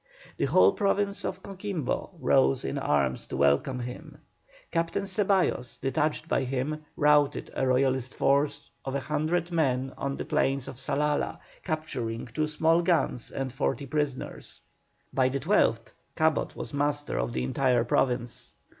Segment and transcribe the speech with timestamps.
[0.37, 4.17] The whole province of Coquimbo rose in arms to welcome him.
[4.71, 10.25] Captain Ceballos, detached by him, routed a Royalist force of a hundred men on the
[10.25, 14.63] plains of Salala, capturing two small guns and forty prisoners.
[15.13, 18.55] By the 12th Cabot was master of the entire province.